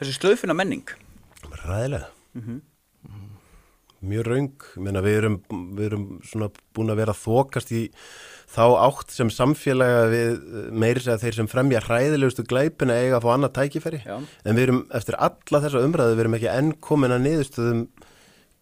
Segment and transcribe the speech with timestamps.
[0.00, 0.86] þessi slöfuna menning.
[1.66, 2.06] Ræðilega
[2.36, 2.60] Mhm.
[4.06, 5.36] mjög raung við, erum,
[5.74, 7.80] við erum svona búin að vera að þokast í
[8.52, 10.36] þá átt sem samfélaga við
[10.70, 14.02] meiri segja þeir sem fremja hræðilegustu glæpina eiga að fá annað tækifæri.
[14.04, 14.20] Já.
[14.44, 17.82] en við erum eftir alla þessa umræðu við erum ekki enn komin að niðurstöðum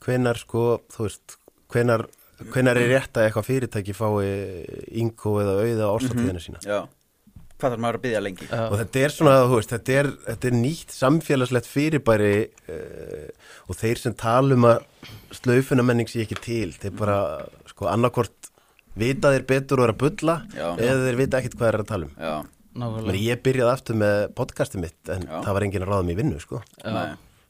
[0.06, 0.64] hvenar sko
[0.94, 1.36] þú veist
[1.74, 2.06] hvenar,
[2.54, 6.62] hvenar er rétt að eitthvað fyrirtæki fái yngo eða auða orsatíðina sína.
[6.64, 6.86] Já,
[7.58, 8.48] hvað þarf maður að byggja lengi?
[8.58, 12.32] Og þetta er svona, þú veist, þetta er, þetta er nýtt samfélagslegt fyrirbæri
[12.74, 14.82] uh, og þeir sem tala um að
[15.34, 17.18] slaufuna menning sé ekki til þeir bara,
[17.70, 18.50] sko, annarkvort
[19.00, 20.66] vita þeir betur og er að bulla Já.
[20.78, 22.14] eða þeir vita ekkit hvað er að tala um.
[22.14, 22.34] Já,
[22.84, 23.22] nákvæmlega.
[23.24, 25.36] Ég byrjaði aftur með podcasti mitt en Já.
[25.40, 26.62] það var enginn að ráða mig í vinnu, sko.
[26.84, 27.08] Nei,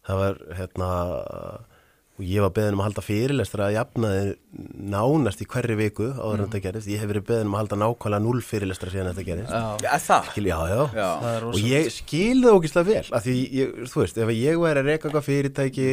[0.08, 0.90] það var, hérna
[2.14, 4.28] og ég var beðin um að halda fyrirlestra að jafna þeir
[4.94, 7.78] nánast í hverri viku áður en þetta gerist, ég hef verið beðin um að halda
[7.82, 10.28] nákvæmlega null fyrirlestra síðan þetta gerist Já, Já, er það?
[10.30, 13.72] Skil, já, já, Já, það er og ég skil það ógislega vel af því, ég,
[13.90, 15.88] þú veist, ef ég væri að reyka eitthvað fyrirtæki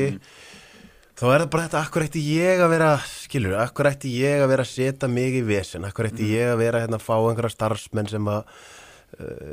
[1.22, 4.54] þá er það bara þetta, akkur ætti ég að vera skilur, akkur ætti ég að
[4.54, 7.56] vera að setja mig í vesen, akkur ætti ég að vera hérna að fá einhverja
[7.58, 8.46] starfsmenn sem að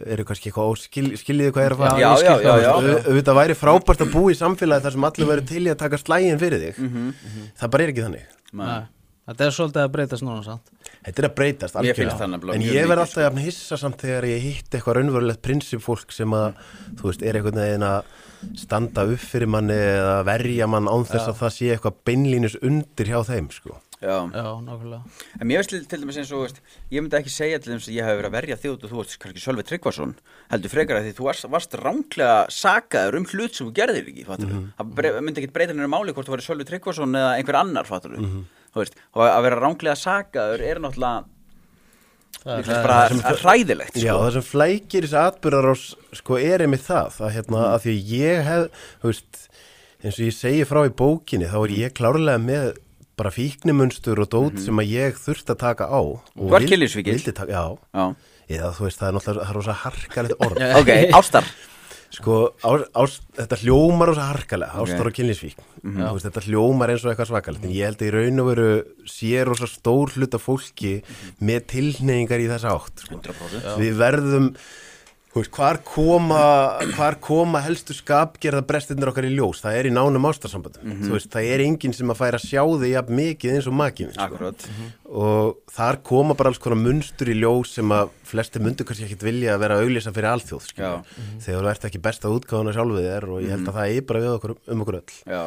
[0.08, 1.96] eru kannski eitthvað óskil, skiljiði hvað er að fara?
[3.08, 5.98] Auðvitað væri frábært að búa í samfélagi þar sem allir væri til í að taka
[6.00, 6.78] slægin fyrir þig.
[7.58, 8.30] Það bara er ekki þannig.
[8.58, 8.78] Nei.
[9.28, 10.70] Þetta er svolítið að breytast núna samt.
[11.04, 14.72] Þetta er að breytast nefnilega En ég verð alltaf jafn hissa samt þegar ég hitt
[14.72, 16.62] eitthvað raunverulegt prinsipfólk sem að,
[16.96, 18.14] þú veist, er einhvern veginn að
[18.56, 23.12] standa upp fyrir manni eða verja mann án þess að það sé eitthvað beinlínus undir
[23.12, 23.76] hjá þeim, sko.
[24.00, 24.16] Já.
[24.30, 25.02] Já, nákvæmlega.
[25.40, 26.60] En mér veist til dæmis eins og, veist,
[26.92, 29.00] ég myndi ekki segja til dæmis að ég hef verið að verja þig og þú
[29.00, 30.14] veist kannski Sölvi Tryggvason
[30.52, 34.26] heldur frekar að því þú varst, varst ránglega sakaður um hlut sem þú gerðir ekki,
[34.28, 34.68] fattur Mhm.
[34.78, 38.44] það myndi ekki breyta henni máli hvort þú verið Sölvi Tryggvason eða einhver annar, Mhm.
[38.74, 41.24] þú veist, og að vera ránglega sakaður er náttúrulega
[42.44, 43.08] Það líklega bara
[43.42, 44.22] hræðilegt, Já, sko.
[44.22, 49.48] það sem flækir þessi atbyrðarás, sko, er einmitt það, að hérna, að því ég hef,
[50.04, 52.76] eins og ég segi frá í bókinni, þá er ég klárlega með
[53.18, 56.00] bara fíknimunstur og dót sem að ég þurft að taka á.
[56.00, 56.52] og Þú
[57.04, 58.06] vildi taka- Já, Já.
[58.48, 60.62] eða þú veist, það er náttúrulega, rosa harkalegt orð.
[60.80, 61.44] Ok, ástar
[62.08, 63.02] Sko, á, á,
[63.36, 64.88] þetta hljómar ósa harkalega, Ok.
[64.88, 68.08] ástar og kynlífsvík Þú veist, þetta hljómar eins og eitthvað svakalegt en ég held að
[68.08, 68.68] í raun og veru
[69.04, 70.94] sé rosa stór hluta fólki
[71.44, 73.18] með tilneyingar í þessa átt sko.
[73.20, 74.48] 100% Við verðum
[75.36, 76.38] veist, hvar koma
[76.96, 81.28] hvar koma helstu skapgerða brestirnir okkar í ljós, það er í nánum ástarsambandum þú veist,
[81.34, 84.24] það er enginn sem að færa sjá þig jafn mikið eins og makinn sko.
[84.24, 84.66] Akkurat.
[85.08, 89.26] Og þar koma bara alls konar munstur í ljós sem að flesti mundur kannski ekkit
[89.28, 91.16] vilja að vera að auglýsa fyrir alþjóð skilur.
[91.44, 94.24] þegar þú ert ekki besta útgáðuna sjálfið þér og ég held að það er bara
[94.24, 95.18] við okkur um okkur öll.
[95.28, 95.44] Já,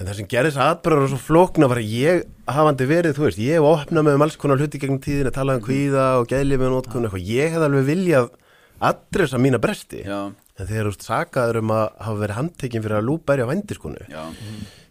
[0.00, 3.40] en það sem gerðist aðbærar og svo flókna var að ég hafandi verið, þú veist,
[3.42, 6.30] ég hef opnað með um alls konar hluti gegn tíðin að tala um kvíða og
[6.30, 8.30] geðlifin og notkun eitthvað, ég hef alveg viljað
[8.80, 10.02] adressa mína bresti.
[10.06, 10.20] Já,
[10.60, 14.22] en þegar þú sakaður um að hafa verið handtekinn fyrir að lúbærja vændiskonu já.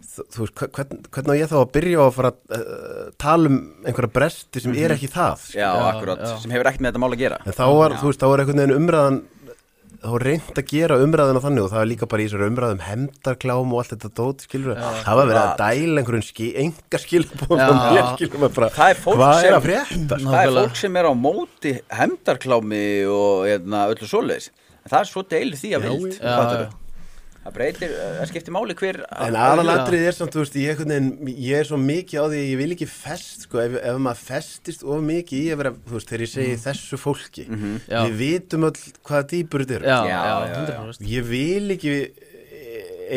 [0.10, 3.04] Þú þú veist, hvern, hvernig á ég þá að byrja á að fara að uh,
[3.22, 3.58] tala um
[3.88, 5.44] einhverja bresti sem er ekki það?
[5.54, 6.34] Já, Já, akkurat, já.
[6.42, 7.38] sem hefur ekkert með þetta mál að gera.
[7.46, 9.20] En þá var, þú veist, þá var einhvern veginn umræðan
[10.00, 13.74] þá reynd að gera umræðina þannig og það var líka bara í þessari umræðum hemdarklám
[13.74, 18.40] og allt þetta dót, skilur það var verið að dæla einhverjum ski, enga mér skilur
[18.40, 18.70] maður bara.
[18.78, 20.30] Það er fólk hvað sem- er að frétta sko?
[20.32, 24.50] Það er fólk sem er á móti hemdarklámi og hérna, öllu svoleiðis.
[24.86, 26.70] En það er svo deil því að vild já, fattarðu?
[26.70, 26.78] já.
[27.50, 31.64] Það breytir, það skiptir máli hver En aðalatrið er samt, þú veist, ég, veginn, ég
[31.64, 34.86] er svo mikið á því að ég vil ekki fest, sko, ef, ef maður festist
[34.86, 38.00] of mikið í að vera, þú veist, þegar ég segi þessu fólki, Já.
[38.06, 38.76] við vitum öll
[39.10, 39.90] hvaða dýpur þetta eru.
[39.90, 40.78] Já, Já, já, já, já.
[40.84, 41.96] 100% Ég vil ekki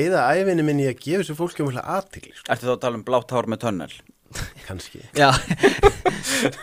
[0.03, 3.01] eða æfinni minni í að gefa þessu fólki um aðtikli, sko, Ertu þá að tala
[3.03, 3.93] um blátt hár með tönnel?
[4.67, 5.01] Kannski.
[5.19, 5.31] Já,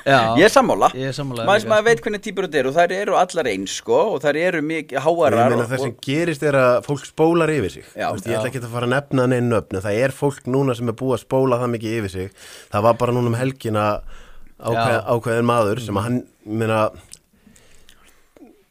[0.06, 2.78] já Ég er sammála Ég er sammála Maður, maður veit hvernig típur þetta eru og
[2.78, 6.57] þær eru allar eins sko og þær eru mikið háarar og, það sem gerist er
[6.59, 7.85] að fólk spólar yfir sig.
[7.94, 8.40] Já, Þú veist, ég já.
[8.40, 11.18] ætla ekki að fara að nefna neinn nöfn, það er fólk núna sem er búið
[11.18, 12.34] að spóla það mikið yfir sig.
[12.74, 13.86] Það var bara núna um helgina
[14.59, 15.03] ákveð, Já.
[15.16, 16.80] ákveðin maður sem að hann, meina,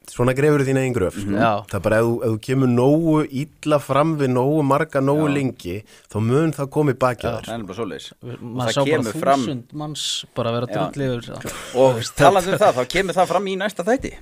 [0.08, 1.14] svona grefur þín eigin gröf.
[1.20, 1.30] sko.
[1.36, 1.50] Já.
[1.68, 5.26] Það er bara ef, þú- ef þú kemur nógu illa fram við nógu marga, nógu
[5.28, 5.34] Já.
[5.36, 5.76] lengi,
[6.12, 7.54] þá mun það komið bakið það þar.
[7.58, 10.74] er bara svoleiðis Maður það sá bara kemur fram- þúsund manns bara vera Já.
[10.78, 14.12] drullið yfir og talandi um það, þá kemur það fram í næsta þætti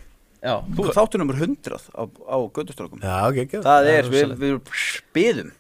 [0.46, 3.62] Já, Þú þáttu nummer 100 á, á gödustrókum Já, ok, ekki.
[3.64, 4.60] Það er, við, við
[5.16, 5.50] byðum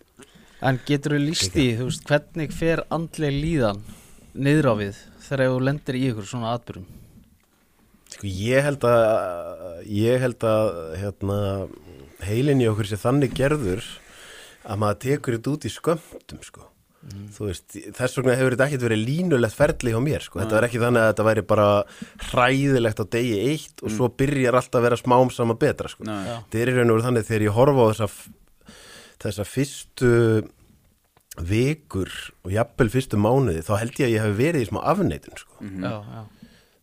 [0.62, 3.80] En getur þú líst í, þú veist, hvernig fer andleg líðan
[4.34, 4.96] niður á við
[5.26, 6.86] þegar þú lendir í ykkur svona atbyrjum?
[8.16, 10.70] Sko ég held að ég held að
[11.02, 11.40] hérna,
[12.26, 13.84] heilin í okkur sé þannig gerður
[14.66, 16.64] að maður tekur þetta út í skömmtum sko.
[17.06, 20.40] Þú veist, þess vegna hefur þetta ekkert verið línulegt ferli hjá mér sko.
[20.40, 21.66] Þetta er ekki þannig að þetta væri bara
[22.32, 26.02] hræðilegt á degi eitt og svo byrjar alltaf að vera smám sama betra sko.
[26.08, 28.08] Þetta er í raun og veru þannig þegar ég horfa á þessa
[29.22, 30.10] þessa fyrstu
[31.46, 32.10] vikur
[32.46, 35.56] og jafnvel fyrstu mánuði þá held ég að ég hef verið í smá afneitun sko.
[35.60, 36.20] já, já,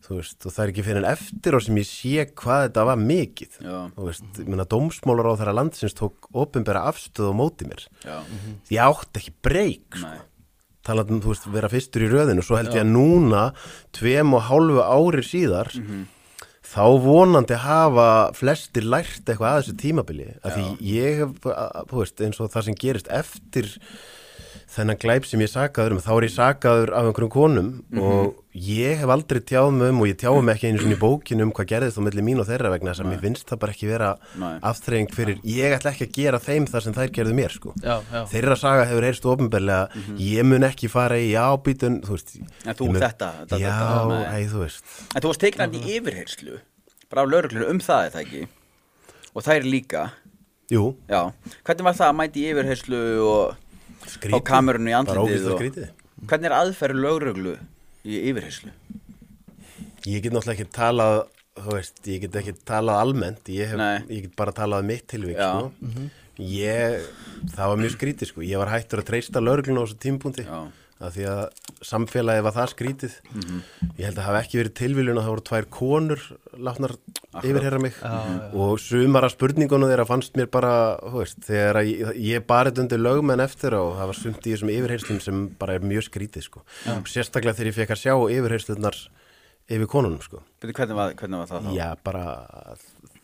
[0.04, 2.84] þú veist, og það er ekki fyrir en eftir á sem ég sé hvað þetta
[2.90, 3.58] var mikið.
[3.64, 3.76] Já.
[3.96, 7.86] þú veist, ég meina dómsmálar á þeirra landsins tók ofinbera afstöð á móti mér.
[8.04, 8.18] Já,
[8.74, 10.12] ég átti ekki breyk sko.
[10.84, 13.46] talað um, þú veist, vera fyrstur í röðinu svo held ég að núna,
[13.96, 15.72] tveim og hálfu ári síðar
[16.74, 20.28] þá vonandi hafa flestir lært eitthvað að þessu tímabili.
[20.44, 21.34] Af því ég hef,
[21.88, 23.68] þú veist, eins og það sem gerist eftir
[24.74, 27.68] þennan glæp sem ég sakaður um, þá er ég sakaður af einhverjum konum
[28.00, 31.00] og ég hef aldrei tjáð mig um og ég tjáð mig ekki einu svona í
[31.00, 33.60] bókinu um hvað gerðist á milli mín og þeirra vegna þess að mér finnst það
[33.64, 34.10] bara ekki vera
[34.70, 37.72] aftreying fyrir, ég ætla ekki að gera þeim það sem þær gerðu mér sko.
[37.82, 38.20] Já, já.
[38.30, 42.90] þeirra saga hefur heyrst ofinberlega ég mun ekki fara í ábítun þú veist, En þú
[42.92, 44.38] mun- þetta, þetta, já, þetta, nei.
[44.38, 44.84] ei, þú veist.
[45.14, 46.60] En þú varst hann í yfirheyrslu
[47.10, 48.46] bara af lauruglur um það, er það ekki?
[49.34, 50.10] Og þær líka.
[50.70, 51.32] Jú, Já,
[51.66, 53.56] hvernig var það að mæti í yfirheyrslu og
[54.08, 55.90] skrítið, á kamerunni í andlitið
[56.24, 57.56] hvernig er aðferð lauruglu
[58.04, 58.72] í yfirheyrslu?
[60.04, 61.22] ég get náttúrulega ekki talað
[61.54, 65.06] þú veist, ég get ekki talað almennt ég, hef, ég get bara talað um mitt
[65.10, 65.70] tilvík sko.
[66.42, 67.04] ég,
[67.54, 68.42] það var mjög skrítið sko.
[68.44, 70.58] ég var hættur að treysta lögreglun á þessu tímpúndi Já.
[71.00, 71.40] Af því að
[71.84, 73.56] samfélagið var það skrítið Mhm.
[73.98, 76.20] ég held að hafa ekki verið tilvíljun að það voru tvær konur
[76.68, 76.94] látnar
[77.42, 77.94] yfirherra mig
[78.54, 82.98] og sumara spurningunum þeirra fannst mér bara þú veist, þegar að ég, ég barið undir
[83.02, 86.62] lögmenn eftir og það var sumt í þessum yfirherslum sem bara er mjög skrítið sko.
[87.04, 88.96] sérstaklega þegar ég fekk að sjá yfirherslunar
[89.68, 90.42] yfir konunum sko.
[90.60, 91.74] Byrju, hvernig, var, hvernig var það þá?
[91.74, 92.24] já bara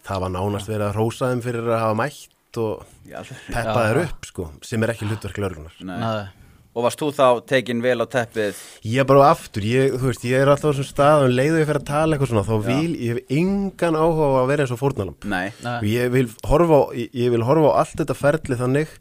[0.05, 3.21] það var nánast verið að rósa þeim fyrir að hafa mætt og Já.
[3.47, 3.87] peppa Já.
[3.93, 6.29] þeir upp sko, sem er ekki hlutverk lögreglunar Nei.
[6.71, 8.59] Og varst þú þá tekin vel á teppið?
[8.87, 11.57] Ég er bara aftur, ég, þú veist, ég er alltaf á þessum stað og leiðu
[11.59, 14.67] ég fyrir að tala eitthvað svona, þá vil, ég hef engan áhuga á að vera
[14.67, 15.27] eins og fórnalamb.
[15.27, 15.73] Nei, Nei.
[15.81, 18.93] Og ég vil horfa á, ég, ég vil horfa á allt þetta ferli þannig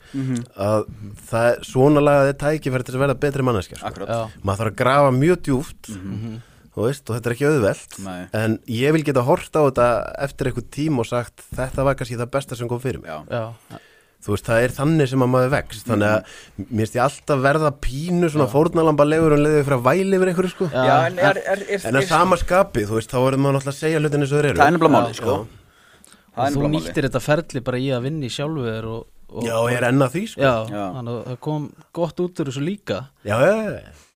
[0.58, 0.88] að
[1.30, 3.78] það er svona lagaði tækifæri til að verða betri manneskja.
[3.78, 3.92] Sko.
[3.92, 4.42] akkurat Já.
[4.42, 5.92] Maður þarf að grafa mjög djúft,
[6.74, 8.20] þú veist, og þetta er ekki auðvelt, Nei.
[8.42, 9.88] en ég vil geta hort á þetta
[10.26, 13.14] eftir eitthvað tím og sagt, þetta var kannski það besta sem kom fyrir mig.
[13.14, 13.79] Já, Já,
[14.20, 17.44] Þú veist, það er þannig sem að maður vext, þannig að mér finnst ég alltaf
[17.46, 20.68] verða pínu svona fórnalamba legur og leiður fyrir að væli yfir einhverju, sko.
[20.74, 20.96] Já.
[21.08, 23.80] En er, er, er, En að sama skapi, þú veist, þá verður maður náttúrulega að
[23.80, 24.60] segja hlutin eins og þeir eru.
[24.60, 25.38] Það er nefnilega málið, sko
[26.36, 29.08] Það er þú nýttir þetta ferli bara í að vinna í sjálfu þér og,
[29.40, 30.44] og Já, ég er enn að því, sko.
[30.44, 30.84] Já, Já.
[31.00, 31.66] þannig að það kom
[32.00, 34.09] gott út úr þessu líka Já, já, já.